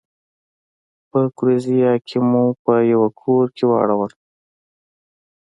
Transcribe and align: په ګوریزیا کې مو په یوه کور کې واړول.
په 1.09 1.19
ګوریزیا 1.37 1.93
کې 2.07 2.17
مو 2.29 2.43
په 2.63 2.73
یوه 2.91 3.09
کور 3.21 3.45
کې 3.55 3.65
واړول. 3.69 4.11